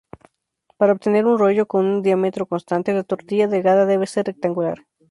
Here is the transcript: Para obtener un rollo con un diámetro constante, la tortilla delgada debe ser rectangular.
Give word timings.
Para 0.77 0.93
obtener 0.95 1.27
un 1.27 1.37
rollo 1.43 1.67
con 1.67 1.85
un 1.85 2.01
diámetro 2.01 2.47
constante, 2.47 2.91
la 2.91 3.03
tortilla 3.03 3.47
delgada 3.47 3.85
debe 3.85 4.07
ser 4.07 4.25
rectangular. 4.25 4.87